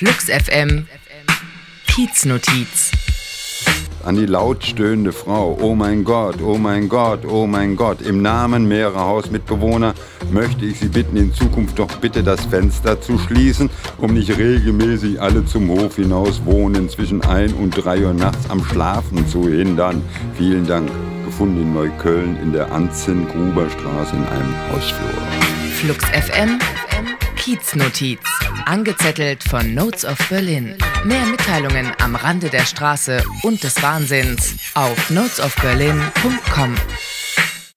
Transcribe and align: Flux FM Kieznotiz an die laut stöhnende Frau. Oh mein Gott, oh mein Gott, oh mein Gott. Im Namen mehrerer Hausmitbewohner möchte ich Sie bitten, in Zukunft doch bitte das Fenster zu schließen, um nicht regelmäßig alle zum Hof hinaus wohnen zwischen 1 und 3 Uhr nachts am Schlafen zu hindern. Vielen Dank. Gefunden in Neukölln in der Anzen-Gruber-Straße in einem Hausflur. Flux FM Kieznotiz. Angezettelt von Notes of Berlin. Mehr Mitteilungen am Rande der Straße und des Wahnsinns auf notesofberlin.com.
Flux 0.00 0.30
FM 0.30 0.86
Kieznotiz 1.86 2.90
an 4.02 4.16
die 4.16 4.24
laut 4.24 4.64
stöhnende 4.64 5.12
Frau. 5.12 5.58
Oh 5.60 5.74
mein 5.74 6.04
Gott, 6.04 6.36
oh 6.40 6.56
mein 6.56 6.88
Gott, 6.88 7.26
oh 7.26 7.46
mein 7.46 7.76
Gott. 7.76 8.00
Im 8.00 8.22
Namen 8.22 8.66
mehrerer 8.66 9.04
Hausmitbewohner 9.04 9.92
möchte 10.30 10.64
ich 10.64 10.80
Sie 10.80 10.88
bitten, 10.88 11.18
in 11.18 11.34
Zukunft 11.34 11.78
doch 11.78 11.94
bitte 11.96 12.22
das 12.22 12.46
Fenster 12.46 12.98
zu 13.02 13.18
schließen, 13.18 13.68
um 13.98 14.14
nicht 14.14 14.30
regelmäßig 14.30 15.20
alle 15.20 15.44
zum 15.44 15.68
Hof 15.68 15.96
hinaus 15.96 16.46
wohnen 16.46 16.88
zwischen 16.88 17.22
1 17.22 17.52
und 17.52 17.72
3 17.72 18.06
Uhr 18.06 18.14
nachts 18.14 18.48
am 18.48 18.64
Schlafen 18.64 19.28
zu 19.28 19.50
hindern. 19.50 20.00
Vielen 20.38 20.66
Dank. 20.66 20.90
Gefunden 21.26 21.60
in 21.60 21.74
Neukölln 21.74 22.38
in 22.42 22.54
der 22.54 22.72
Anzen-Gruber-Straße 22.72 24.16
in 24.16 24.24
einem 24.24 24.54
Hausflur. 24.72 25.10
Flux 25.74 26.04
FM 26.06 26.58
Kieznotiz. 27.40 28.20
Angezettelt 28.66 29.42
von 29.42 29.74
Notes 29.74 30.04
of 30.04 30.18
Berlin. 30.28 30.76
Mehr 31.04 31.24
Mitteilungen 31.24 31.90
am 31.98 32.14
Rande 32.14 32.50
der 32.50 32.66
Straße 32.66 33.24
und 33.42 33.64
des 33.64 33.82
Wahnsinns 33.82 34.56
auf 34.74 35.08
notesofberlin.com. 35.08 36.74